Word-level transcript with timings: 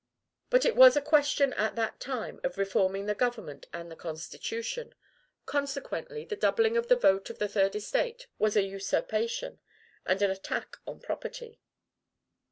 But 0.49 0.65
it 0.65 0.75
was 0.75 0.97
a 0.97 0.99
question 0.99 1.53
at 1.53 1.75
that 1.75 1.99
time 1.99 2.41
of 2.43 2.57
reforming 2.57 3.05
the 3.05 3.13
government 3.13 3.67
and 3.71 3.91
the 3.91 3.95
constitution; 3.95 4.95
consequently, 5.45 6.25
the 6.25 6.35
doubling 6.35 6.75
of 6.75 6.87
the 6.87 6.95
vote 6.95 7.29
of 7.29 7.37
the 7.37 7.47
third 7.47 7.75
estate 7.75 8.25
was 8.39 8.57
a 8.57 8.63
usurpation, 8.63 9.59
and 10.03 10.19
an 10.23 10.31
attack 10.31 10.77
on 10.87 11.01
property. 11.01 11.59